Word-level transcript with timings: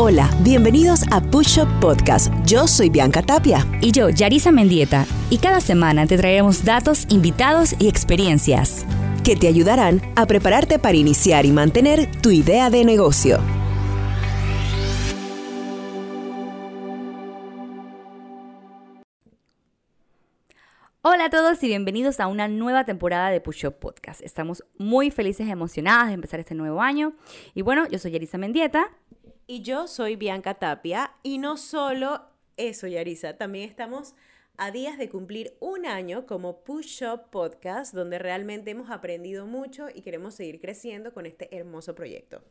Hola, 0.00 0.30
bienvenidos 0.44 1.02
a 1.10 1.20
Push 1.20 1.58
Up 1.58 1.80
Podcast. 1.80 2.32
Yo 2.46 2.68
soy 2.68 2.88
Bianca 2.88 3.20
Tapia. 3.20 3.66
Y 3.80 3.90
yo, 3.90 4.10
Yarisa 4.10 4.52
Mendieta. 4.52 5.04
Y 5.28 5.38
cada 5.38 5.60
semana 5.60 6.06
te 6.06 6.16
traeremos 6.16 6.64
datos, 6.64 7.04
invitados 7.10 7.74
y 7.80 7.88
experiencias 7.88 8.86
que 9.24 9.34
te 9.34 9.48
ayudarán 9.48 10.00
a 10.14 10.24
prepararte 10.26 10.78
para 10.78 10.96
iniciar 10.96 11.46
y 11.46 11.50
mantener 11.50 12.08
tu 12.22 12.30
idea 12.30 12.70
de 12.70 12.84
negocio. 12.84 13.40
Hola 21.02 21.24
a 21.24 21.30
todos 21.30 21.60
y 21.64 21.66
bienvenidos 21.66 22.20
a 22.20 22.28
una 22.28 22.46
nueva 22.46 22.84
temporada 22.84 23.30
de 23.30 23.40
Push 23.40 23.66
Up 23.66 23.80
Podcast. 23.80 24.20
Estamos 24.20 24.62
muy 24.78 25.10
felices 25.10 25.48
y 25.48 25.50
emocionadas 25.50 26.06
de 26.06 26.14
empezar 26.14 26.38
este 26.38 26.54
nuevo 26.54 26.82
año. 26.82 27.14
Y 27.54 27.62
bueno, 27.62 27.88
yo 27.88 27.98
soy 27.98 28.12
Yarisa 28.12 28.38
Mendieta. 28.38 28.90
Y 29.50 29.62
yo 29.62 29.88
soy 29.88 30.16
Bianca 30.16 30.58
Tapia. 30.58 31.14
Y 31.22 31.38
no 31.38 31.56
solo 31.56 32.20
eso, 32.58 32.86
Yarisa, 32.86 33.38
también 33.38 33.66
estamos 33.66 34.14
a 34.58 34.70
días 34.70 34.98
de 34.98 35.08
cumplir 35.08 35.56
un 35.58 35.86
año 35.86 36.26
como 36.26 36.62
Push 36.64 37.02
Up 37.04 37.30
Podcast, 37.30 37.94
donde 37.94 38.18
realmente 38.18 38.72
hemos 38.72 38.90
aprendido 38.90 39.46
mucho 39.46 39.88
y 39.88 40.02
queremos 40.02 40.34
seguir 40.34 40.60
creciendo 40.60 41.14
con 41.14 41.24
este 41.24 41.56
hermoso 41.56 41.94
proyecto. 41.94 42.42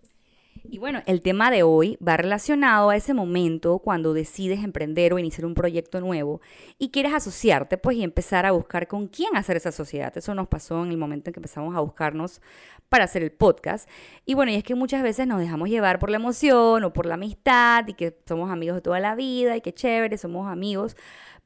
Y 0.63 0.77
bueno, 0.77 1.02
el 1.05 1.21
tema 1.21 1.52
de 1.52 1.63
hoy 1.63 1.97
va 2.05 2.17
relacionado 2.17 2.89
a 2.89 2.95
ese 2.95 3.13
momento 3.13 3.79
cuando 3.79 4.13
decides 4.13 4.63
emprender 4.63 5.13
o 5.13 5.20
iniciar 5.20 5.45
un 5.45 5.53
proyecto 5.53 5.99
nuevo 6.02 6.41
y 6.77 6.89
quieres 6.89 7.13
asociarte, 7.13 7.77
pues, 7.77 7.97
y 7.97 8.03
empezar 8.03 8.45
a 8.45 8.52
buscar 8.52 8.88
con 8.88 9.07
quién 9.07 9.35
hacer 9.35 9.57
esa 9.57 9.71
sociedad. 9.71 10.16
Eso 10.17 10.33
nos 10.33 10.47
pasó 10.47 10.83
en 10.83 10.91
el 10.91 10.97
momento 10.97 11.30
en 11.30 11.33
que 11.33 11.39
empezamos 11.39 11.75
a 11.75 11.80
buscarnos 11.80 12.41
para 12.89 13.05
hacer 13.05 13.23
el 13.23 13.31
podcast. 13.31 13.89
Y 14.25 14.33
bueno, 14.33 14.52
y 14.52 14.55
es 14.55 14.63
que 14.63 14.75
muchas 14.75 15.03
veces 15.03 15.27
nos 15.27 15.39
dejamos 15.39 15.70
llevar 15.70 15.99
por 15.99 16.09
la 16.09 16.17
emoción 16.17 16.83
o 16.83 16.94
por 16.94 17.05
la 17.05 17.16
amistad 17.16 17.88
y 17.88 17.94
que 17.94 18.17
somos 18.25 18.49
amigos 18.49 18.75
de 18.75 18.81
toda 18.81 19.00
la 19.00 19.16
vida 19.16 19.55
y 19.58 19.61
que 19.61 19.73
chévere, 19.73 20.17
somos 20.17 20.47
amigos. 20.47 20.95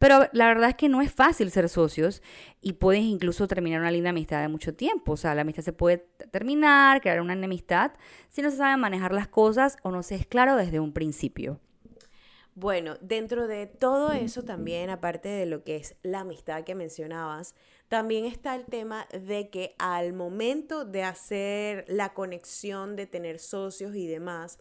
Pero 0.01 0.27
la 0.33 0.47
verdad 0.47 0.69
es 0.69 0.75
que 0.75 0.89
no 0.89 1.03
es 1.03 1.11
fácil 1.11 1.51
ser 1.51 1.69
socios 1.69 2.23
y 2.59 2.73
puedes 2.73 3.03
incluso 3.03 3.47
terminar 3.47 3.81
una 3.81 3.91
linda 3.91 4.09
amistad 4.09 4.41
de 4.41 4.47
mucho 4.47 4.73
tiempo. 4.73 5.11
O 5.11 5.17
sea, 5.17 5.35
la 5.35 5.41
amistad 5.41 5.61
se 5.61 5.73
puede 5.73 5.99
terminar, 6.31 7.01
crear 7.01 7.21
una 7.21 7.33
enemistad, 7.33 7.91
si 8.27 8.41
no 8.41 8.49
se 8.49 8.57
sabe 8.57 8.77
manejar 8.77 9.10
las 9.13 9.27
cosas 9.27 9.77
o 9.83 9.91
no 9.91 10.03
se 10.03 10.15
es 10.15 10.25
claro 10.25 10.55
desde 10.55 10.79
un 10.79 10.93
principio. 10.93 11.59
Bueno, 12.53 12.97
dentro 12.99 13.47
de 13.47 13.65
todo 13.65 14.11
eso 14.11 14.43
también, 14.43 14.89
aparte 14.89 15.29
de 15.29 15.45
lo 15.45 15.63
que 15.63 15.77
es 15.77 15.95
la 16.03 16.19
amistad 16.19 16.63
que 16.63 16.75
mencionabas, 16.75 17.55
también 17.87 18.25
está 18.25 18.55
el 18.55 18.65
tema 18.65 19.07
de 19.11 19.49
que 19.49 19.73
al 19.79 20.11
momento 20.13 20.83
de 20.83 21.03
hacer 21.03 21.85
la 21.87 22.13
conexión, 22.13 22.97
de 22.97 23.07
tener 23.07 23.39
socios 23.39 23.95
y 23.95 24.05
demás, 24.05 24.59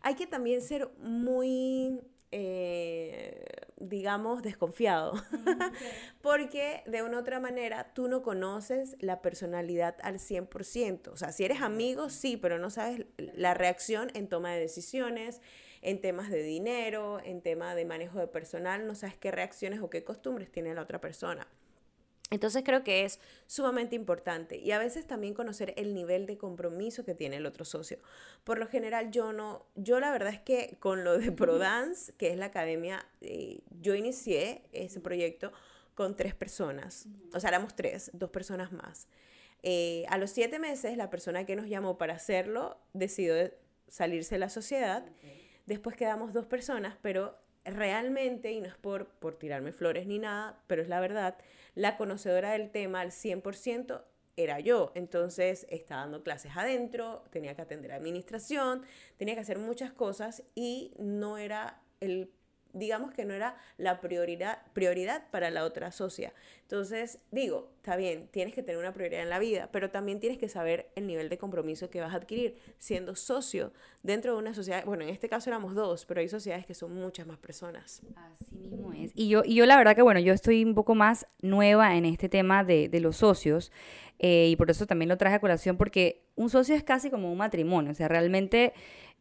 hay 0.00 0.14
que 0.14 0.26
también 0.26 0.62
ser 0.62 0.90
muy 1.00 2.00
eh, 2.30 3.44
digamos, 3.76 4.42
desconfiado. 4.42 5.14
Porque 6.20 6.82
de 6.86 7.02
una 7.02 7.18
u 7.18 7.20
otra 7.20 7.40
manera 7.40 7.92
tú 7.94 8.08
no 8.08 8.22
conoces 8.22 8.96
la 9.00 9.22
personalidad 9.22 9.96
al 10.02 10.18
100%. 10.18 11.08
O 11.08 11.16
sea, 11.16 11.32
si 11.32 11.44
eres 11.44 11.60
amigo, 11.60 12.10
sí, 12.10 12.36
pero 12.36 12.58
no 12.58 12.70
sabes 12.70 13.06
la 13.16 13.54
reacción 13.54 14.10
en 14.14 14.28
toma 14.28 14.52
de 14.52 14.60
decisiones, 14.60 15.40
en 15.80 16.00
temas 16.00 16.30
de 16.30 16.42
dinero, 16.42 17.20
en 17.24 17.40
tema 17.40 17.74
de 17.74 17.84
manejo 17.84 18.18
de 18.18 18.26
personal, 18.26 18.86
no 18.86 18.94
sabes 18.94 19.16
qué 19.16 19.30
reacciones 19.30 19.80
o 19.80 19.90
qué 19.90 20.04
costumbres 20.04 20.50
tiene 20.50 20.74
la 20.74 20.82
otra 20.82 21.00
persona. 21.00 21.46
Entonces 22.30 22.62
creo 22.64 22.84
que 22.84 23.04
es 23.04 23.20
sumamente 23.46 23.96
importante 23.96 24.58
y 24.58 24.72
a 24.72 24.78
veces 24.78 25.06
también 25.06 25.32
conocer 25.32 25.72
el 25.76 25.94
nivel 25.94 26.26
de 26.26 26.36
compromiso 26.36 27.04
que 27.04 27.14
tiene 27.14 27.36
el 27.36 27.46
otro 27.46 27.64
socio. 27.64 27.98
Por 28.44 28.58
lo 28.58 28.66
general 28.66 29.10
yo 29.10 29.32
no, 29.32 29.66
yo 29.76 29.98
la 29.98 30.10
verdad 30.10 30.34
es 30.34 30.40
que 30.40 30.76
con 30.78 31.04
lo 31.04 31.18
de 31.18 31.32
ProDance, 31.32 32.12
que 32.18 32.30
es 32.30 32.36
la 32.36 32.46
academia, 32.46 33.06
eh, 33.22 33.60
yo 33.80 33.94
inicié 33.94 34.62
ese 34.72 35.00
proyecto 35.00 35.52
con 35.94 36.16
tres 36.16 36.34
personas, 36.34 37.06
o 37.32 37.40
sea, 37.40 37.48
éramos 37.48 37.74
tres, 37.74 38.10
dos 38.12 38.30
personas 38.30 38.72
más. 38.72 39.08
Eh, 39.62 40.04
a 40.08 40.18
los 40.18 40.30
siete 40.30 40.60
meses 40.60 40.96
la 40.96 41.10
persona 41.10 41.44
que 41.44 41.56
nos 41.56 41.66
llamó 41.66 41.98
para 41.98 42.14
hacerlo 42.14 42.78
decidió 42.92 43.34
salirse 43.88 44.36
de 44.36 44.38
la 44.38 44.50
sociedad, 44.50 45.04
después 45.66 45.96
quedamos 45.96 46.32
dos 46.32 46.46
personas, 46.46 46.96
pero 47.02 47.36
realmente, 47.64 48.52
y 48.52 48.60
no 48.60 48.68
es 48.68 48.76
por, 48.76 49.06
por 49.06 49.38
tirarme 49.38 49.72
flores 49.72 50.06
ni 50.06 50.18
nada, 50.18 50.62
pero 50.66 50.82
es 50.82 50.88
la 50.88 51.00
verdad, 51.00 51.38
la 51.74 51.96
conocedora 51.96 52.52
del 52.52 52.70
tema 52.70 53.00
al 53.00 53.10
100% 53.10 54.02
era 54.36 54.60
yo. 54.60 54.92
Entonces 54.94 55.66
estaba 55.68 56.02
dando 56.02 56.22
clases 56.22 56.52
adentro, 56.56 57.24
tenía 57.30 57.54
que 57.54 57.62
atender 57.62 57.92
administración, 57.92 58.82
tenía 59.16 59.34
que 59.34 59.40
hacer 59.40 59.58
muchas 59.58 59.92
cosas 59.92 60.42
y 60.54 60.94
no 60.98 61.38
era 61.38 61.82
el 62.00 62.30
digamos 62.72 63.12
que 63.12 63.24
no 63.24 63.34
era 63.34 63.56
la 63.76 64.00
prioridad, 64.00 64.58
prioridad 64.72 65.24
para 65.30 65.50
la 65.50 65.64
otra 65.64 65.92
socia. 65.92 66.32
Entonces, 66.62 67.18
digo, 67.30 67.70
está 67.76 67.96
bien, 67.96 68.28
tienes 68.30 68.54
que 68.54 68.62
tener 68.62 68.78
una 68.78 68.92
prioridad 68.92 69.22
en 69.22 69.30
la 69.30 69.38
vida, 69.38 69.70
pero 69.72 69.90
también 69.90 70.20
tienes 70.20 70.38
que 70.38 70.48
saber 70.48 70.90
el 70.96 71.06
nivel 71.06 71.28
de 71.28 71.38
compromiso 71.38 71.88
que 71.88 72.00
vas 72.00 72.12
a 72.12 72.16
adquirir 72.16 72.56
siendo 72.78 73.16
socio 73.16 73.72
dentro 74.02 74.34
de 74.34 74.38
una 74.38 74.54
sociedad. 74.54 74.84
Bueno, 74.84 75.04
en 75.04 75.10
este 75.10 75.28
caso 75.28 75.48
éramos 75.48 75.74
dos, 75.74 76.04
pero 76.04 76.20
hay 76.20 76.28
sociedades 76.28 76.66
que 76.66 76.74
son 76.74 76.94
muchas 76.94 77.26
más 77.26 77.38
personas. 77.38 78.02
Así 78.16 78.56
mismo 78.56 78.92
es. 78.92 79.12
Y 79.14 79.28
yo, 79.28 79.42
y 79.44 79.54
yo 79.54 79.66
la 79.66 79.76
verdad 79.76 79.96
que, 79.96 80.02
bueno, 80.02 80.20
yo 80.20 80.34
estoy 80.34 80.64
un 80.64 80.74
poco 80.74 80.94
más 80.94 81.26
nueva 81.40 81.96
en 81.96 82.04
este 82.04 82.28
tema 82.28 82.64
de, 82.64 82.88
de 82.88 83.00
los 83.00 83.16
socios. 83.16 83.72
Eh, 84.18 84.48
y 84.50 84.56
por 84.56 84.70
eso 84.70 84.86
también 84.86 85.08
lo 85.08 85.16
traje 85.16 85.36
a 85.36 85.40
colación, 85.40 85.76
porque 85.76 86.24
un 86.34 86.50
socio 86.50 86.74
es 86.74 86.82
casi 86.82 87.10
como 87.10 87.30
un 87.30 87.38
matrimonio, 87.38 87.92
o 87.92 87.94
sea, 87.94 88.08
realmente 88.08 88.72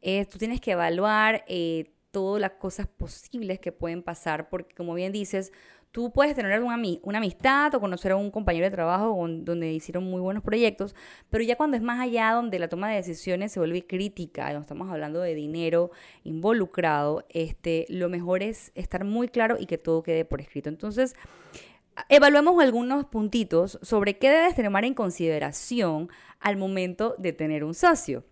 eh, 0.02 0.26
tú 0.26 0.38
tienes 0.38 0.60
que 0.60 0.72
evaluar 0.72 1.44
eh, 1.48 1.92
todas 2.18 2.42
las 2.42 2.54
cosas 2.54 2.88
posibles 2.88 3.60
que 3.60 3.72
pueden 3.72 4.02
pasar, 4.02 4.50
porque 4.50 4.74
como 4.74 4.96
bien 4.96 5.12
dices, 5.12 5.54
tú 5.92 6.12
puedes 6.12 6.34
tener 6.34 6.60
una, 6.64 6.74
amistad 6.74 7.76
o 7.76 7.80
conocer 7.80 8.12
a 8.12 8.16
un 8.16 8.32
compañero 8.32 8.66
de 8.66 8.72
trabajo 8.72 9.16
donde 9.28 9.72
hicieron 9.72 10.04
muy 10.06 10.20
buenos 10.20 10.42
proyectos, 10.42 10.96
pero 11.30 11.44
ya 11.44 11.56
cuando 11.58 11.78
es 11.78 11.84
más 11.84 12.00
allá, 12.00 12.32
donde 12.32 12.58
la 12.58 12.70
toma 12.70 12.90
de 12.90 12.96
decisiones 12.96 13.52
se 13.52 13.60
vuelve 13.60 13.86
crítica, 13.86 14.52
no 14.52 14.62
estamos 14.62 14.90
hablando 14.90 15.22
de 15.22 15.36
dinero 15.36 15.92
involucrado, 16.24 17.24
este, 17.30 17.86
lo 17.88 18.10
mejor 18.10 18.42
es 18.42 18.72
estar 18.74 19.04
muy 19.04 19.28
claro 19.28 19.58
y 19.60 19.68
que 19.68 19.78
todo 19.78 20.02
quede 20.02 20.26
por 20.26 20.42
escrito. 20.42 20.70
Entonces, 20.70 21.16
evaluemos 22.10 22.60
algunos 22.64 23.06
puntitos 23.06 23.78
sobre 23.84 24.18
qué 24.18 24.32
debes 24.32 24.56
tomar 24.56 24.86
en 24.86 24.96
consideración 24.96 26.10
al 26.40 26.58
momento 26.58 27.14
de 27.20 27.32
tener 27.32 27.64
un 27.64 27.76
socio. 27.76 28.24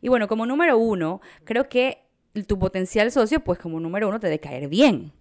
Y 0.00 0.08
bueno, 0.08 0.28
como 0.28 0.46
número 0.46 0.78
uno, 0.78 1.20
creo 1.44 1.68
que 1.68 2.03
tu 2.46 2.58
potencial 2.58 3.10
socio, 3.12 3.40
pues 3.40 3.58
como 3.58 3.80
número 3.80 4.08
uno, 4.08 4.20
te 4.20 4.26
debe 4.26 4.40
caer 4.40 4.68
bien. 4.68 5.12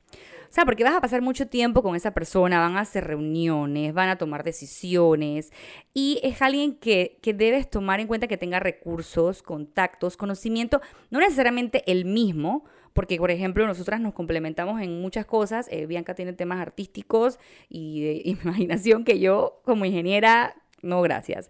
O 0.54 0.56
sea, 0.56 0.66
porque 0.66 0.84
vas 0.84 0.94
a 0.94 1.02
pasar 1.02 1.24
mucho 1.24 1.48
tiempo 1.48 1.82
con 1.82 1.96
esa 1.96 2.12
persona, 2.12 2.60
van 2.60 2.78
a 2.78 2.82
hacer 2.82 3.06
reuniones, 3.06 3.92
van 3.92 4.10
a 4.10 4.20
tomar 4.20 4.44
decisiones 4.44 5.52
y 5.96 6.20
es 6.22 6.44
alguien 6.44 6.76
que, 6.76 7.18
que, 7.24 7.34
debes 7.34 7.68
tomar 7.68 8.00
en 8.00 8.06
cuenta 8.06 8.28
que 8.28 8.38
tenga 8.38 8.60
recursos, 8.60 9.42
contactos, 9.42 10.16
conocimiento, 10.16 10.80
no 11.10 11.20
necesariamente 11.20 11.84
el 11.92 12.06
mismo, 12.06 12.66
porque 12.94 13.18
por 13.18 13.32
ejemplo 13.32 13.66
nosotras 13.66 14.00
nos 14.00 14.14
complementamos 14.14 14.80
en 14.80 15.02
muchas 15.02 15.26
cosas, 15.26 15.68
eh, 15.72 15.88
Bianca 15.88 16.14
tiene 16.14 16.34
temas 16.34 16.60
artísticos 16.60 17.40
y 17.68 18.04
de 18.04 18.22
imaginación 18.26 19.06
que 19.06 19.18
yo 19.18 19.60
como 19.66 19.86
ingeniera, 19.86 20.56
no 20.84 21.02
gracias. 21.02 21.50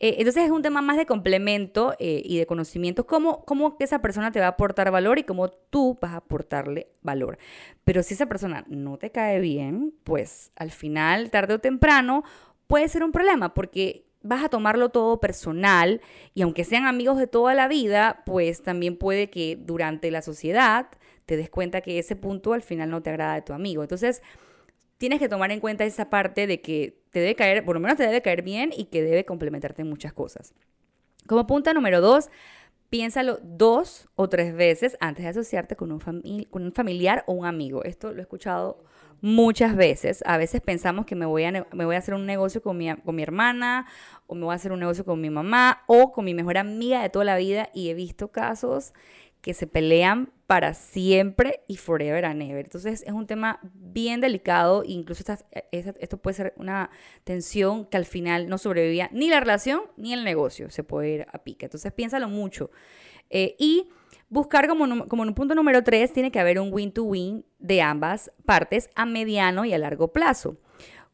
Eh, 0.00 0.16
entonces 0.18 0.44
es 0.44 0.50
un 0.50 0.62
tema 0.62 0.80
más 0.80 0.96
de 0.96 1.06
complemento 1.06 1.94
eh, 1.98 2.22
y 2.24 2.38
de 2.38 2.46
conocimiento, 2.46 3.06
cómo, 3.06 3.44
cómo 3.44 3.76
esa 3.80 4.00
persona 4.00 4.30
te 4.30 4.38
va 4.38 4.46
a 4.46 4.50
aportar 4.50 4.90
valor 4.92 5.18
y 5.18 5.24
cómo 5.24 5.48
tú 5.48 5.98
vas 6.00 6.12
a 6.12 6.18
aportarle 6.18 6.88
valor. 7.02 7.38
Pero 7.84 8.02
si 8.02 8.14
esa 8.14 8.26
persona 8.26 8.64
no 8.68 8.98
te 8.98 9.10
cae 9.10 9.40
bien, 9.40 9.94
pues 10.04 10.52
al 10.54 10.70
final, 10.70 11.30
tarde 11.30 11.54
o 11.54 11.58
temprano, 11.58 12.22
puede 12.68 12.88
ser 12.88 13.02
un 13.02 13.10
problema 13.10 13.54
porque 13.54 14.06
vas 14.22 14.44
a 14.44 14.48
tomarlo 14.48 14.90
todo 14.90 15.20
personal 15.20 16.00
y 16.34 16.42
aunque 16.42 16.64
sean 16.64 16.86
amigos 16.86 17.18
de 17.18 17.26
toda 17.26 17.54
la 17.54 17.66
vida, 17.66 18.22
pues 18.24 18.62
también 18.62 18.96
puede 18.96 19.30
que 19.30 19.56
durante 19.60 20.10
la 20.10 20.22
sociedad 20.22 20.88
te 21.26 21.36
des 21.36 21.50
cuenta 21.50 21.80
que 21.80 21.98
ese 21.98 22.16
punto 22.16 22.52
al 22.52 22.62
final 22.62 22.90
no 22.90 23.02
te 23.02 23.10
agrada 23.10 23.34
de 23.34 23.42
tu 23.42 23.52
amigo. 23.52 23.82
Entonces, 23.82 24.22
tienes 24.96 25.18
que 25.18 25.28
tomar 25.28 25.52
en 25.52 25.60
cuenta 25.60 25.84
esa 25.84 26.10
parte 26.10 26.46
de 26.46 26.60
que 26.60 27.02
te 27.10 27.20
debe 27.20 27.34
caer, 27.34 27.64
por 27.64 27.74
lo 27.74 27.80
menos 27.80 27.96
te 27.96 28.04
debe 28.04 28.22
caer 28.22 28.42
bien 28.42 28.70
y 28.76 28.86
que 28.86 29.02
debe 29.02 29.24
complementarte 29.24 29.82
en 29.82 29.88
muchas 29.88 30.12
cosas. 30.12 30.54
Como 31.26 31.46
punto 31.46 31.72
número 31.74 32.00
dos, 32.00 32.30
piénsalo 32.90 33.38
dos 33.42 34.08
o 34.14 34.28
tres 34.28 34.54
veces 34.54 34.96
antes 35.00 35.24
de 35.24 35.30
asociarte 35.30 35.76
con 35.76 35.92
un, 35.92 36.72
familiar 36.72 37.24
o 37.26 37.32
un 37.32 37.46
amigo. 37.46 37.84
Esto 37.84 38.12
lo 38.12 38.18
he 38.18 38.22
escuchado 38.22 38.82
muchas 39.20 39.76
veces. 39.76 40.22
A 40.26 40.38
veces 40.38 40.60
pensamos 40.60 41.04
que 41.04 41.14
me 41.14 41.26
voy 41.26 41.44
a, 41.44 41.52
me 41.52 41.84
voy 41.84 41.96
a 41.96 41.98
hacer 41.98 42.14
un 42.14 42.24
negocio 42.24 42.62
con 42.62 42.76
mi, 42.78 42.94
con 42.96 43.14
mi 43.14 43.22
hermana 43.22 43.86
o 44.26 44.34
me 44.34 44.44
voy 44.44 44.52
a 44.52 44.56
hacer 44.56 44.72
un 44.72 44.80
negocio 44.80 45.04
con 45.04 45.20
mi 45.20 45.30
mamá 45.30 45.82
o 45.86 46.12
con 46.12 46.24
mi 46.24 46.34
mejor 46.34 46.56
amiga 46.56 47.02
de 47.02 47.10
toda 47.10 47.24
la 47.24 47.36
vida 47.36 47.68
y 47.74 47.90
he 47.90 47.94
visto 47.94 48.28
casos 48.28 48.94
que 49.40 49.54
se 49.54 49.66
pelean 49.66 50.32
para 50.48 50.72
siempre 50.72 51.60
y 51.68 51.76
forever 51.76 52.24
and 52.24 52.40
ever. 52.40 52.64
Entonces 52.64 53.04
es 53.06 53.12
un 53.12 53.26
tema 53.26 53.60
bien 53.62 54.22
delicado, 54.22 54.82
incluso 54.82 55.22
esto 55.70 56.16
puede 56.16 56.34
ser 56.34 56.54
una 56.56 56.88
tensión 57.22 57.84
que 57.84 57.98
al 57.98 58.06
final 58.06 58.48
no 58.48 58.56
sobrevivía 58.56 59.10
ni 59.12 59.28
la 59.28 59.40
relación 59.40 59.82
ni 59.98 60.14
el 60.14 60.24
negocio, 60.24 60.70
se 60.70 60.82
puede 60.82 61.10
ir 61.10 61.26
a 61.30 61.44
pique. 61.44 61.66
Entonces 61.66 61.92
piénsalo 61.92 62.30
mucho. 62.30 62.70
Eh, 63.28 63.56
y 63.58 63.90
Buscar 64.30 64.68
como, 64.68 65.08
como 65.08 65.22
en 65.22 65.30
un 65.30 65.34
punto 65.34 65.54
número 65.54 65.82
tres, 65.82 66.12
tiene 66.12 66.30
que 66.30 66.38
haber 66.38 66.60
un 66.60 66.70
win-to-win 66.70 67.46
de 67.58 67.80
ambas 67.80 68.30
partes 68.44 68.90
a 68.94 69.06
mediano 69.06 69.64
y 69.64 69.72
a 69.72 69.78
largo 69.78 70.12
plazo. 70.12 70.58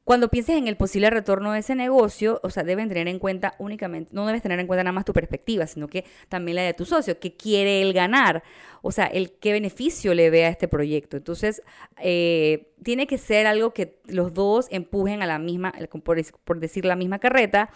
Cuando 0.04 0.28
pienses 0.28 0.56
en 0.56 0.68
el 0.68 0.76
posible 0.76 1.08
retorno 1.08 1.52
de 1.52 1.60
ese 1.60 1.74
negocio, 1.74 2.38
o 2.42 2.50
sea, 2.50 2.62
deben 2.62 2.88
tener 2.88 3.08
en 3.08 3.18
cuenta 3.18 3.54
únicamente, 3.58 4.10
no 4.12 4.26
debes 4.26 4.42
tener 4.42 4.60
en 4.60 4.66
cuenta 4.66 4.84
nada 4.84 4.92
más 4.92 5.06
tu 5.06 5.14
perspectiva, 5.14 5.66
sino 5.66 5.88
que 5.88 6.04
también 6.28 6.56
la 6.56 6.62
de 6.62 6.74
tu 6.74 6.84
socio, 6.84 7.18
qué 7.18 7.34
quiere 7.36 7.80
él 7.80 7.94
ganar, 7.94 8.42
o 8.82 8.92
sea, 8.92 9.06
el 9.06 9.32
qué 9.32 9.52
beneficio 9.52 10.12
le 10.12 10.28
ve 10.28 10.44
a 10.44 10.48
este 10.48 10.68
proyecto. 10.68 11.16
Entonces, 11.16 11.62
eh, 12.02 12.68
tiene 12.82 13.06
que 13.06 13.16
ser 13.16 13.46
algo 13.46 13.72
que 13.72 13.98
los 14.06 14.34
dos 14.34 14.66
empujen 14.70 15.22
a 15.22 15.26
la 15.26 15.38
misma, 15.38 15.72
por, 16.04 16.18
por 16.44 16.60
decir 16.60 16.84
la 16.84 16.96
misma 16.96 17.18
carreta, 17.18 17.70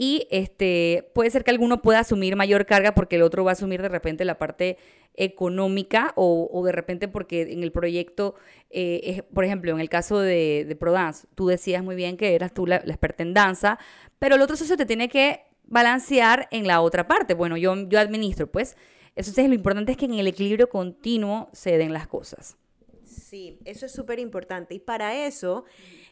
y 0.00 0.28
este, 0.30 1.10
puede 1.12 1.28
ser 1.30 1.42
que 1.42 1.50
alguno 1.50 1.82
pueda 1.82 1.98
asumir 1.98 2.36
mayor 2.36 2.66
carga 2.66 2.94
porque 2.94 3.16
el 3.16 3.22
otro 3.22 3.42
va 3.44 3.50
a 3.50 3.52
asumir 3.52 3.82
de 3.82 3.88
repente 3.88 4.24
la 4.24 4.38
parte 4.38 4.78
económica 5.14 6.12
o, 6.14 6.62
de 6.64 6.70
repente 6.70 7.08
porque 7.08 7.42
en 7.42 7.64
el 7.64 7.72
proyecto, 7.72 8.36
eh, 8.70 9.24
por 9.34 9.44
ejemplo, 9.44 9.72
en 9.72 9.80
el 9.80 9.88
caso 9.88 10.20
de, 10.20 10.64
de 10.68 10.76
ProDance, 10.76 11.26
tú 11.34 11.48
decías 11.48 11.82
muy 11.82 11.96
bien 11.96 12.16
que 12.16 12.36
eras 12.36 12.54
tú 12.54 12.64
la, 12.64 12.76
experta 12.76 13.24
en 13.24 13.34
danza, 13.34 13.80
pero 14.20 14.36
el 14.36 14.42
otro 14.42 14.54
socio 14.56 14.76
te 14.76 14.86
tiene 14.86 15.08
que 15.08 15.42
balancear 15.64 16.46
en 16.52 16.68
la 16.68 16.80
otra 16.80 17.08
parte. 17.08 17.34
Bueno, 17.34 17.56
yo, 17.56 17.74
yo 17.88 17.98
administro, 17.98 18.46
pues. 18.46 18.76
Entonces 19.16 19.48
lo 19.48 19.54
importante 19.54 19.90
es 19.90 19.98
que 19.98 20.04
en 20.04 20.14
el 20.14 20.28
equilibrio 20.28 20.68
continuo 20.68 21.48
se 21.52 21.76
den 21.76 21.92
las 21.92 22.06
cosas. 22.06 22.56
Sí, 23.04 23.58
eso 23.64 23.86
es 23.86 23.92
súper 23.92 24.20
importante. 24.20 24.76
Y 24.76 24.78
para 24.78 25.26
eso 25.26 25.64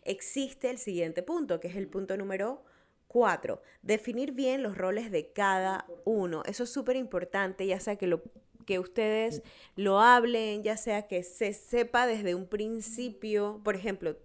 existe 0.02 0.70
el 0.70 0.78
siguiente 0.78 1.22
punto, 1.22 1.60
que 1.60 1.68
es 1.68 1.76
el 1.76 1.86
punto 1.86 2.16
número 2.16 2.64
Cuatro, 3.16 3.62
definir 3.80 4.32
bien 4.32 4.62
los 4.62 4.76
roles 4.76 5.10
de 5.10 5.32
cada 5.32 5.86
uno. 6.04 6.42
Eso 6.44 6.64
es 6.64 6.70
súper 6.70 6.96
importante, 6.96 7.66
ya 7.66 7.80
sea 7.80 7.96
que, 7.96 8.06
lo, 8.06 8.22
que 8.66 8.78
ustedes 8.78 9.42
lo 9.74 10.00
hablen, 10.00 10.62
ya 10.62 10.76
sea 10.76 11.06
que 11.08 11.22
se 11.22 11.54
sepa 11.54 12.06
desde 12.06 12.34
un 12.34 12.46
principio. 12.46 13.62
Por 13.64 13.74
ejemplo, 13.74 14.18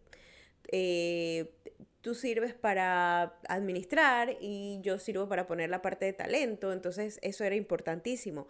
eh, 0.73 1.53
tú 2.01 2.15
sirves 2.15 2.53
para 2.53 3.39
administrar 3.47 4.35
y 4.41 4.81
yo 4.81 4.99
sirvo 4.99 5.29
para 5.29 5.47
poner 5.47 5.69
la 5.69 5.81
parte 5.81 6.03
de 6.03 6.11
talento. 6.11 6.73
Entonces, 6.73 7.17
eso 7.21 7.45
era 7.45 7.55
importantísimo. 7.55 8.49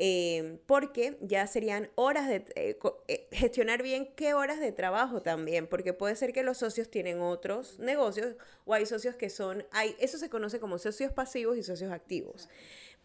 Em, 0.00 0.58
porque 0.66 1.18
ya 1.20 1.44
serían 1.48 1.90
horas 1.96 2.28
de 2.28 2.44
eh, 2.54 2.78
eh, 3.08 3.28
gestionar 3.32 3.82
bien 3.82 4.14
qué 4.14 4.32
horas 4.32 4.60
de 4.60 4.70
trabajo 4.70 5.22
también, 5.22 5.66
porque 5.66 5.92
puede 5.92 6.14
ser 6.14 6.32
que 6.32 6.44
los 6.44 6.58
socios 6.58 6.88
tienen 6.88 7.20
otros 7.20 7.80
negocios 7.80 8.36
o 8.64 8.74
hay 8.74 8.86
socios 8.86 9.16
que 9.16 9.28
son, 9.28 9.66
hay, 9.72 9.96
eso 9.98 10.16
se 10.16 10.30
conoce 10.30 10.60
como 10.60 10.78
socios 10.78 11.12
pasivos 11.12 11.58
y 11.58 11.64
socios 11.64 11.90
activos. 11.90 12.48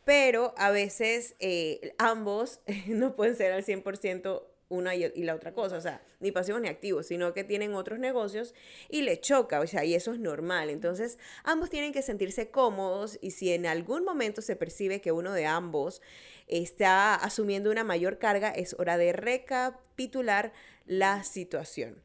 Pero 0.05 0.53
a 0.55 0.69
veces 0.69 1.33
eh, 1.39 1.95
ambos 1.97 2.59
no 2.87 3.15
pueden 3.15 3.35
ser 3.35 3.53
al 3.53 3.65
100% 3.65 4.43
una 4.73 4.95
y, 4.95 5.23
la 5.23 5.35
otra 5.35 5.53
cosa, 5.53 5.77
o 5.77 5.81
sea, 5.81 6.01
ni 6.19 6.31
pasivos 6.31 6.61
ni 6.61 6.67
activos, 6.67 7.07
sino 7.07 7.33
que 7.33 7.43
tienen 7.43 7.73
otros 7.73 7.99
negocios 7.99 8.53
y 8.89 9.03
le 9.03 9.19
choca, 9.19 9.59
o 9.59 9.67
sea, 9.67 9.85
y 9.85 9.93
eso 9.93 10.11
es 10.13 10.19
normal. 10.19 10.69
Entonces, 10.69 11.17
ambos 11.43 11.69
tienen 11.69 11.93
que 11.93 12.01
sentirse 12.01 12.49
cómodos 12.49 13.17
y 13.21 13.31
si 13.31 13.53
en 13.53 13.65
algún 13.65 14.03
momento 14.03 14.41
se 14.41 14.55
percibe 14.55 15.01
que 15.01 15.11
uno 15.11 15.33
de 15.33 15.45
ambos 15.45 16.01
está 16.47 17.15
asumiendo 17.15 17.71
una 17.71 17.83
mayor 17.83 18.17
carga, 18.17 18.49
es 18.49 18.75
hora 18.77 18.97
de 18.97 19.13
recapitular 19.13 20.51
la 20.85 21.23
situación. 21.23 22.01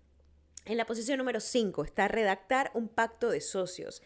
En 0.65 0.77
la 0.77 0.87
posición 0.87 1.19
número 1.19 1.41
5 1.41 1.83
está 1.83 2.09
redactar 2.09 2.71
un 2.75 2.89
pacto 2.89 3.31
de 3.31 3.41
socios. 3.41 4.03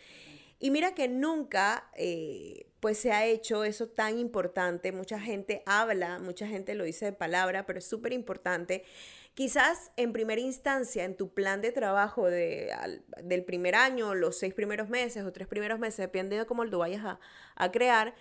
Y 0.62 0.70
mira 0.70 0.94
que 0.94 1.08
nunca 1.08 1.90
eh, 1.96 2.68
pues 2.78 2.96
se 2.96 3.10
ha 3.10 3.26
hecho 3.26 3.64
eso 3.64 3.88
tan 3.88 4.20
importante. 4.20 4.92
Mucha 4.92 5.18
gente 5.18 5.64
habla, 5.66 6.20
mucha 6.20 6.46
gente 6.46 6.76
lo 6.76 6.84
dice 6.84 7.06
de 7.06 7.12
palabra, 7.12 7.66
pero 7.66 7.80
es 7.80 7.84
súper 7.84 8.12
importante. 8.12 8.84
Quizás 9.34 9.90
en 9.96 10.12
primera 10.12 10.40
instancia, 10.40 11.02
en 11.02 11.16
tu 11.16 11.34
plan 11.34 11.62
de 11.62 11.72
trabajo 11.72 12.30
de, 12.30 12.70
del 13.24 13.44
primer 13.44 13.74
año, 13.74 14.14
los 14.14 14.38
seis 14.38 14.54
primeros 14.54 14.88
meses 14.88 15.24
o 15.24 15.32
tres 15.32 15.48
primeros 15.48 15.80
meses, 15.80 15.96
dependiendo 15.96 16.44
de 16.44 16.46
cómo 16.46 16.64
lo 16.64 16.78
vayas 16.78 17.04
a, 17.04 17.18
a 17.56 17.72
crear, 17.72 18.14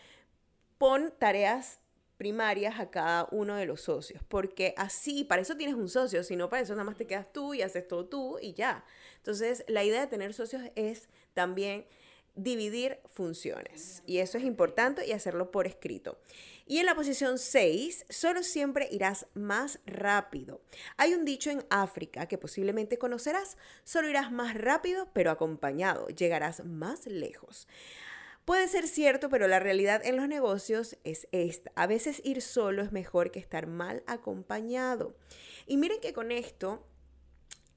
pon 0.80 1.14
tareas 1.20 1.80
primarias 2.18 2.80
a 2.80 2.90
cada 2.90 3.28
uno 3.30 3.56
de 3.56 3.68
los 3.68 3.82
socios, 3.82 4.24
porque 4.28 4.74
así, 4.78 5.24
para 5.24 5.44
eso 5.44 5.58
tienes 5.58 5.76
un 5.76 5.90
socio, 5.90 6.24
si 6.24 6.36
no, 6.36 6.50
para 6.50 6.64
eso 6.64 6.74
nada 6.74 6.86
más 6.86 6.98
te 6.98 7.06
quedas 7.06 7.32
tú 7.32 7.54
y 7.54 7.62
haces 7.62 7.88
todo 7.88 8.08
tú 8.08 8.40
y 8.42 8.54
ya. 8.54 8.84
Entonces, 9.18 9.64
la 9.68 9.84
idea 9.84 10.02
de 10.02 10.08
tener 10.08 10.34
socios 10.34 10.64
es 10.76 11.08
también 11.36 11.86
dividir 12.36 13.00
funciones. 13.06 14.04
Y 14.06 14.20
eso 14.20 14.38
es 14.38 14.44
importante 14.44 15.06
y 15.06 15.12
hacerlo 15.12 15.52
por 15.52 15.68
escrito. 15.68 16.20
Y 16.66 16.78
en 16.80 16.86
la 16.86 16.96
posición 16.96 17.38
6, 17.38 18.06
solo 18.10 18.44
siempre 18.44 18.88
irás 18.92 19.28
más 19.34 19.80
rápido. 19.86 20.62
Hay 20.98 21.14
un 21.14 21.26
dicho 21.26 21.50
en 21.50 21.66
África 21.70 22.28
que 22.28 22.38
posiblemente 22.38 22.98
conocerás, 22.98 23.58
solo 23.84 24.10
irás 24.10 24.32
más 24.32 24.56
rápido 24.56 25.10
pero 25.14 25.32
acompañado, 25.32 26.08
llegarás 26.08 26.64
más 26.64 27.06
lejos. 27.06 27.68
Puede 28.46 28.68
ser 28.68 28.88
cierto, 28.88 29.30
pero 29.30 29.48
la 29.48 29.60
realidad 29.60 30.02
en 30.04 30.16
los 30.16 30.28
negocios 30.28 30.98
es 31.04 31.28
esta. 31.32 31.72
A 31.76 31.86
veces 31.86 32.22
ir 32.24 32.42
solo 32.42 32.82
es 32.82 32.92
mejor 32.92 33.32
que 33.32 33.40
estar 33.40 33.68
mal 33.68 34.04
acompañado. 34.08 35.16
Y 35.68 35.78
miren 35.78 36.02
que 36.02 36.14
con 36.14 36.32
esto 36.32 36.84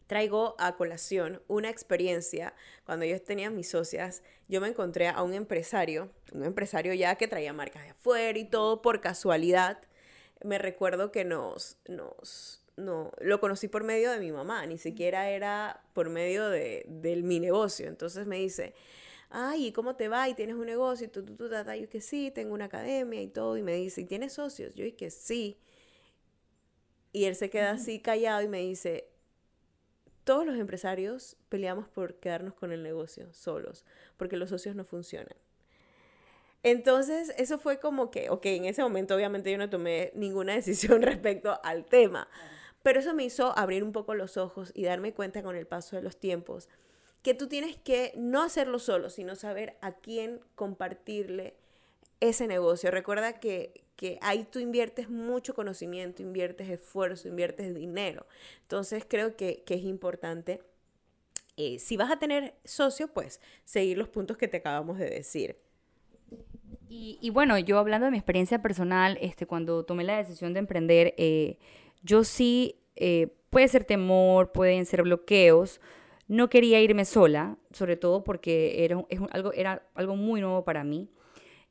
traigo 0.07 0.55
a 0.59 0.77
colación 0.77 1.43
una 1.49 1.71
experiencia. 1.71 2.55
Cuando 2.85 3.05
yo 3.05 3.21
tenía 3.21 3.51
mis 3.51 3.69
socias, 3.69 4.23
yo 4.49 4.61
me 4.61 4.69
encontré 4.69 5.09
a 5.09 5.23
un 5.23 5.35
empresario, 5.35 6.11
un 6.33 6.45
empresario 6.45 6.95
ya 6.95 7.15
que 7.17 7.29
traía 7.29 7.53
marcas 7.53 7.85
de 7.85 7.91
afuera 7.91 8.39
y 8.39 8.45
todo 8.45 8.83
por 8.83 9.01
casualidad. 9.01 9.79
Me 10.43 10.59
recuerdo 10.59 11.11
que 11.11 11.25
nos, 11.25 11.79
nos, 11.89 12.65
no, 12.77 13.13
lo 13.21 13.41
conocí 13.41 13.69
por 13.69 13.85
medio 13.85 14.11
de 14.11 14.21
mi 14.21 14.33
mamá, 14.33 14.67
ni 14.67 14.79
siquiera 14.79 15.31
era 15.31 15.83
por 15.93 16.11
medio 16.11 16.49
de, 16.49 16.85
mi 17.23 17.41
negocio. 17.41 17.89
Entonces 17.89 18.27
me 18.27 18.37
dice, 18.37 18.75
ay, 19.31 19.69
¿y 19.69 19.73
cómo 19.73 19.97
te 19.97 20.09
va? 20.09 20.29
¿Y 20.29 20.35
tienes 20.35 20.57
un 20.57 20.67
negocio? 20.67 21.07
Y 21.07 21.09
tú, 21.09 21.25
tú, 21.25 21.35
tú, 21.37 21.49
yo 21.49 21.89
que 21.89 22.01
sí, 22.01 22.31
tengo 22.31 22.53
una 22.53 22.67
academia 22.67 23.23
y 23.23 23.29
todo. 23.29 23.57
Y 23.57 23.63
me 23.63 23.75
dice, 23.75 24.03
¿y 24.03 24.05
tienes 24.05 24.35
socios? 24.35 24.75
Yo 24.75 24.85
que 24.97 25.11
sí. 25.11 25.59
Y 27.13 27.25
él 27.27 27.37
se 27.37 27.49
queda 27.49 27.71
así 27.71 28.01
callado 28.01 28.43
y 28.43 28.49
me 28.49 28.59
dice, 28.59 29.09
todos 30.25 30.47
los 30.47 30.59
empresarios 30.59 31.37
peleamos 31.49 31.89
por 31.89 32.17
quedarnos 32.17 32.55
con 32.55 32.73
el 32.73 32.83
negocio 32.83 33.33
solos, 33.33 33.85
porque 34.17 34.37
los 34.37 34.51
socios 34.51 34.75
no 34.75 34.85
funcionan. 34.85 35.37
Entonces, 36.63 37.35
eso 37.37 37.59
fue 37.59 37.79
como 37.79 38.11
que, 38.11 38.31
ok, 38.31 38.47
en 38.47 38.65
ese 38.65 38.83
momento 38.83 39.15
obviamente 39.15 39.53
yo 39.53 39.59
no 39.59 39.69
tomé 39.69 40.13
ninguna 40.15 40.55
decisión 40.57 41.03
respecto 41.03 41.61
al 41.63 41.85
tema, 41.85 42.29
pero 42.83 43.01
eso 43.01 43.15
me 43.15 43.25
hizo 43.25 43.57
abrir 43.57 43.85
un 43.85 43.93
poco 43.93 44.15
los 44.15 44.37
ojos 44.37 44.73
y 44.75 44.85
darme 44.85 45.13
cuenta 45.13 45.43
con 45.43 45.57
el 45.57 45.67
paso 45.67 45.97
de 45.97 46.03
los 46.03 46.19
tiempos 46.19 46.69
que 47.23 47.33
tú 47.33 47.49
tienes 47.49 47.79
que 47.79 48.13
no 48.17 48.43
hacerlo 48.43 48.79
solo, 48.79 49.09
sino 49.09 49.35
saber 49.35 49.79
a 49.81 49.93
quién 49.93 50.41
compartirle 50.55 51.57
ese 52.29 52.47
negocio. 52.47 52.91
Recuerda 52.91 53.39
que, 53.41 53.85
que 53.97 54.19
ahí 54.23 54.47
tú 54.51 54.59
inviertes 54.59 55.09
mucho 55.09 55.55
conocimiento, 55.55 56.23
inviertes 56.23 56.69
esfuerzo, 56.69 57.29
inviertes 57.29 57.75
dinero. 57.75 58.27
Entonces 58.63 59.05
creo 59.09 59.37
que, 59.37 59.65
es 59.67 59.85
importante, 59.85 60.63
eh, 61.57 61.79
si 61.79 61.97
vas 61.97 62.11
a 62.11 62.19
tener 62.19 62.55
socio, 62.65 63.09
pues 63.09 63.41
seguir 63.65 63.99
los 63.99 64.09
puntos 64.09 64.37
que 64.37 64.49
te 64.49 64.59
acabamos 64.59 64.99
de 64.99 65.11
decir. 65.11 65.57
Y, 66.97 67.31
bueno, 67.31 67.59
yo 67.59 67.79
hablando 67.81 68.05
de 68.05 68.13
mi 68.13 68.19
experiencia 68.19 68.63
personal, 68.63 69.19
este, 69.21 69.47
cuando 69.47 69.85
tomé 69.85 70.05
la 70.05 70.17
decisión 70.17 70.53
de 70.53 70.61
emprender, 70.61 71.13
eh, 71.17 71.59
yo 72.03 72.23
sí, 72.23 72.77
eh, 72.95 73.35
puede 73.51 73.67
ser 73.67 73.83
temor, 73.83 74.53
pueden 74.53 74.87
ser 74.87 75.03
bloqueos, 75.03 75.81
no 76.29 76.49
quería 76.49 76.81
irme 76.81 77.05
sola, 77.05 77.59
sobre 77.73 77.97
todo 77.97 78.23
porque 78.23 78.85
era, 78.85 79.05
algo, 79.33 79.53
era 79.55 79.83
algo 79.95 80.15
muy 80.15 80.41
nuevo 80.41 80.65
para 80.65 80.85
mí. 80.85 81.11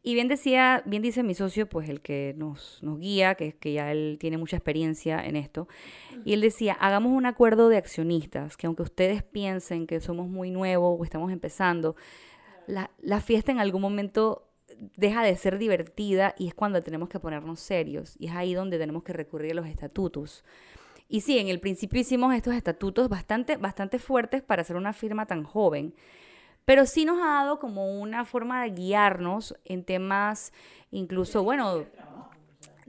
Y 0.06 0.16
bien 0.16 0.28
decía, 0.28 0.84
bien 0.86 1.02
dice 1.02 1.24
mi 1.24 1.34
socio, 1.34 1.68
pues 1.68 1.88
el 1.88 2.02
que 2.02 2.36
nos, 2.38 2.84
nos 2.84 3.00
guía, 3.00 3.36
que, 3.36 3.54
que 3.54 3.72
ya 3.72 3.90
él 3.90 4.18
tiene 4.20 4.38
mucha 4.38 4.58
experiencia 4.58 5.26
en 5.26 5.38
esto, 5.38 5.70
y 6.26 6.34
él 6.34 6.42
decía, 6.42 6.74
hagamos 6.74 7.14
un 7.14 7.26
acuerdo 7.26 7.70
de 7.70 7.78
accionistas, 7.78 8.58
que 8.58 8.68
aunque 8.68 8.84
ustedes 8.84 9.24
piensen 9.24 9.88
que 9.88 10.02
somos 10.02 10.28
muy 10.28 10.52
nuevos 10.52 11.00
o 11.00 11.04
estamos 11.06 11.32
empezando, 11.32 11.96
la, 12.68 12.92
la 13.00 13.22
fiesta 13.22 13.54
en 13.54 13.60
algún 13.60 13.82
momento 13.82 14.50
deja 14.98 15.24
de 15.24 15.36
ser 15.38 15.58
divertida 15.58 16.36
y 16.38 16.48
es 16.48 16.54
cuando 16.54 16.82
tenemos 16.84 17.08
que 17.08 17.20
ponernos 17.22 17.62
serios, 17.62 18.16
y 18.20 18.28
es 18.28 18.34
ahí 18.34 18.54
donde 18.54 18.78
tenemos 18.78 19.04
que 19.04 19.14
recurrir 19.14 19.54
a 19.54 19.56
los 19.56 19.68
estatutos. 19.68 20.44
Y 21.08 21.22
sí, 21.22 21.38
en 21.38 21.48
el 21.48 21.62
principio 21.62 22.02
hicimos 22.02 22.34
estos 22.36 22.56
estatutos 22.56 23.08
bastante, 23.08 23.56
bastante 23.56 24.00
fuertes 24.00 24.42
para 24.42 24.64
hacer 24.64 24.76
una 24.76 24.92
firma 24.92 25.28
tan 25.28 25.44
joven, 25.44 25.94
pero 26.66 26.86
sí 26.86 27.06
nos 27.06 27.22
ha 27.22 27.44
dado 27.44 27.60
como 27.60 28.00
una 28.00 28.26
forma 28.26 28.64
de 28.64 28.72
guiarnos 28.72 29.56
en 29.66 29.84
temas, 29.84 30.54
incluso, 30.92 31.44
bueno, 31.44 31.86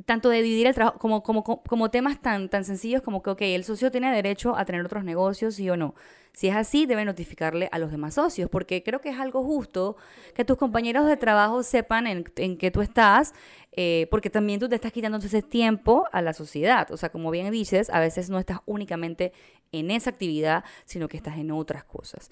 tanto 0.06 0.28
de 0.28 0.42
dividir 0.42 0.66
el 0.66 0.74
trabajo 0.74 0.98
como, 0.98 1.22
como, 1.22 1.42
como 1.44 1.90
temas 1.90 2.20
tan, 2.20 2.48
tan 2.48 2.64
sencillos 2.64 3.02
como 3.02 3.22
que, 3.22 3.30
ok, 3.30 3.40
el 3.42 3.64
socio 3.64 3.90
tiene 3.90 4.12
derecho 4.12 4.56
a 4.56 4.64
tener 4.64 4.84
otros 4.84 5.04
negocios, 5.04 5.54
sí 5.54 5.68
o 5.70 5.76
no. 5.76 5.94
Si 6.32 6.48
es 6.48 6.56
así, 6.56 6.84
debe 6.86 7.04
notificarle 7.04 7.68
a 7.70 7.78
los 7.78 7.92
demás 7.92 8.14
socios, 8.14 8.50
porque 8.50 8.82
creo 8.82 9.00
que 9.00 9.10
es 9.10 9.20
algo 9.20 9.44
justo 9.44 9.96
que 10.34 10.44
tus 10.44 10.56
compañeros 10.58 11.06
de 11.06 11.16
trabajo 11.16 11.62
sepan 11.62 12.08
en, 12.08 12.24
en 12.36 12.58
qué 12.58 12.72
tú 12.72 12.82
estás, 12.82 13.34
eh, 13.70 14.08
porque 14.10 14.30
también 14.30 14.58
tú 14.58 14.68
te 14.68 14.74
estás 14.74 14.92
quitando 14.92 15.16
entonces 15.16 15.48
tiempo 15.48 16.06
a 16.10 16.22
la 16.22 16.32
sociedad. 16.32 16.90
O 16.90 16.96
sea, 16.96 17.10
como 17.10 17.30
bien 17.30 17.50
dices, 17.52 17.88
a 17.90 18.00
veces 18.00 18.30
no 18.30 18.40
estás 18.40 18.58
únicamente 18.66 19.32
en 19.70 19.92
esa 19.92 20.10
actividad, 20.10 20.64
sino 20.84 21.08
que 21.08 21.16
estás 21.16 21.38
en 21.38 21.52
otras 21.52 21.84
cosas. 21.84 22.30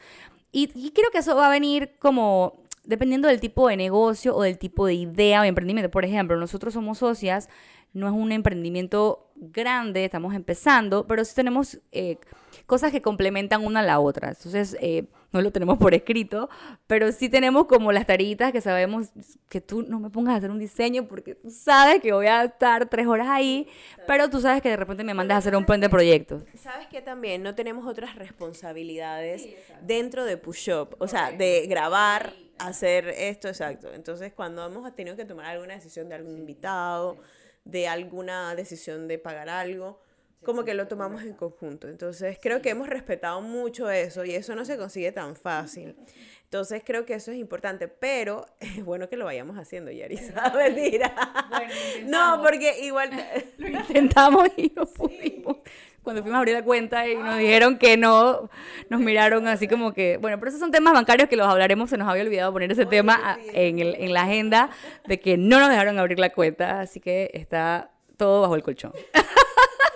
Y, 0.51 0.71
y 0.75 0.91
creo 0.91 1.11
que 1.11 1.19
eso 1.19 1.37
va 1.37 1.47
a 1.47 1.51
venir 1.51 1.95
como 1.99 2.62
dependiendo 2.85 3.29
del 3.29 3.41
tipo 3.41 3.69
de 3.69 3.77
negocio 3.77 4.35
o 4.37 4.43
del 4.43 4.59
tipo 4.59 4.87
de 4.87 4.95
idea 4.95 5.41
o 5.41 5.45
emprendimiento. 5.45 5.91
Por 5.91 6.05
ejemplo, 6.05 6.37
nosotros 6.37 6.75
somos 6.75 6.99
socias, 6.99 7.49
no 7.93 8.07
es 8.07 8.13
un 8.13 8.33
emprendimiento 8.33 9.32
grande, 9.51 10.05
estamos 10.05 10.35
empezando, 10.35 11.07
pero 11.07 11.25
sí 11.25 11.35
tenemos 11.35 11.81
eh, 11.91 12.19
cosas 12.67 12.93
que 12.93 13.03
complementan 13.03 13.65
una 13.65 13.81
a 13.81 13.83
la 13.83 14.01
otra. 14.01 14.29
Entonces, 14.29 14.77
eh, 14.81 15.05
no 15.33 15.41
lo 15.41 15.51
tenemos 15.51 15.79
por 15.79 15.95
escrito, 15.95 16.49
pero 16.87 17.11
sí 17.11 17.29
tenemos 17.29 17.67
como 17.67 17.91
las 17.91 18.07
taritas 18.07 18.53
que 18.53 18.61
sabemos 18.61 19.09
que 19.49 19.61
tú 19.61 19.83
no 19.83 19.99
me 19.99 20.11
pongas 20.11 20.35
a 20.35 20.37
hacer 20.37 20.51
un 20.51 20.59
diseño 20.59 21.09
porque 21.09 21.35
tú 21.35 21.51
sabes 21.51 22.01
que 22.01 22.13
voy 22.13 22.27
a 22.27 22.45
estar 22.45 22.89
tres 22.89 23.07
horas 23.07 23.29
ahí, 23.29 23.67
pero 24.07 24.29
tú 24.29 24.41
sabes 24.41 24.63
que 24.63 24.69
de 24.69 24.77
repente 24.77 25.05
me 25.05 25.15
mandas 25.15 25.37
a 25.37 25.39
hacer 25.39 25.57
un 25.57 25.65
plan 25.65 25.81
de 25.81 25.89
proyectos. 25.89 26.45
Sabes 26.55 26.87
que 26.89 27.01
también 27.01 27.43
no 27.43 27.55
tenemos 27.55 27.87
otras 27.87 28.15
responsabilidades 28.15 29.49
dentro 29.81 30.25
de 30.25 30.37
Push 30.37 30.71
Up, 30.71 30.97
o 30.99 31.09
sea, 31.09 31.33
de 31.33 31.67
grabar, 31.67 32.35
hacer 32.59 33.09
esto, 33.09 33.49
exacto. 33.49 33.93
Entonces, 33.95 34.33
cuando 34.33 34.65
hemos 34.67 34.95
tenido 34.95 35.17
que 35.17 35.25
tomar 35.25 35.47
alguna 35.47 35.75
decisión 35.75 36.09
de 36.09 36.15
algún 36.15 36.37
invitado, 36.37 37.17
de 37.65 37.89
alguna 37.89 38.55
decisión 38.55 39.09
de 39.09 39.19
pagar 39.19 39.49
algo, 39.49 40.01
como 40.43 40.65
que 40.65 40.75
lo 40.75 40.89
tomamos 40.89 41.23
en 41.23 41.35
conjunto. 41.35 41.89
Entonces 41.89 42.39
creo 42.41 42.61
que 42.61 42.71
hemos 42.71 42.89
respetado 42.89 43.41
mucho 43.41 43.91
eso 43.91 44.25
y 44.25 44.35
eso 44.35 44.55
no 44.55 44.65
se 44.65 44.77
consigue 44.77 45.13
tan 45.13 45.37
fácil. 45.37 45.97
Entonces 46.45 46.83
creo 46.85 47.07
que 47.07 47.15
eso 47.15 47.31
es 47.31 47.39
importante, 47.39 47.89
pero 47.89 48.47
es 48.61 48.85
bueno 48.85 49.09
que 49.09 49.17
lo 49.17 49.25
vayamos 49.25 49.57
haciendo, 49.57 49.91
Yarisa. 49.91 50.53
Mentira. 50.55 51.15
no, 52.07 52.41
porque 52.43 52.85
igual... 52.85 53.11
lo 53.59 53.69
intentamos 53.69 54.49
y 54.57 54.73
no 54.75 54.87
pudimos. 54.87 55.59
Cuando 56.03 56.23
fuimos 56.23 56.37
a 56.37 56.39
abrir 56.41 56.55
la 56.55 56.65
cuenta 56.65 57.09
y 57.09 57.17
nos 57.17 57.39
dijeron 57.39 57.79
que 57.79 57.97
no, 57.97 58.51
nos 58.89 59.01
miraron 59.01 59.47
así 59.47 59.69
como 59.69 59.93
que, 59.93 60.17
bueno, 60.17 60.39
pero 60.39 60.49
esos 60.49 60.61
son 60.61 60.73
temas 60.73 60.93
bancarios 60.93 61.29
que 61.29 61.37
los 61.37 61.47
hablaremos, 61.47 61.91
se 61.91 61.97
nos 61.97 62.09
había 62.09 62.25
olvidado 62.25 62.53
poner 62.53 62.73
ese 62.73 62.87
tema 62.87 63.39
en, 63.53 63.79
el, 63.79 63.95
en 63.95 64.13
la 64.13 64.23
agenda 64.23 64.71
de 65.07 65.21
que 65.21 65.37
no 65.37 65.61
nos 65.61 65.69
dejaron 65.69 65.99
abrir 65.99 66.19
la 66.19 66.31
cuenta, 66.31 66.81
así 66.81 66.99
que 66.99 67.31
está 67.35 67.91
todo 68.17 68.43
bajo 68.43 68.57
el 68.57 68.63
colchón. 68.63 68.93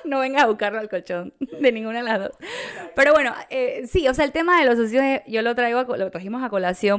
no 0.07 0.21
venga 0.21 0.43
a 0.43 0.47
buscarlo 0.47 0.79
al 0.79 0.89
colchón 0.89 1.35
de 1.39 1.73
ninguna 1.73 1.99
de 1.99 2.05
las 2.05 2.19
dos. 2.21 2.33
Pero 2.95 3.13
bueno, 3.13 3.35
eh, 3.51 3.87
sí, 3.87 4.09
o 4.09 4.15
sea, 4.15 4.25
el 4.25 4.33
tema 4.33 4.59
de 4.59 4.67
los 4.67 4.77
socios 4.77 5.05
yo 5.27 5.43
lo 5.43 5.55
traigo, 5.55 5.97
lo 5.97 6.11
trajimos 6.11 6.43
a 6.43 6.49
colación 6.49 6.95